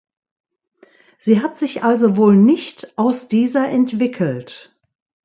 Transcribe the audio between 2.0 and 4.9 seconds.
wohl nicht aus dieser entwickelt.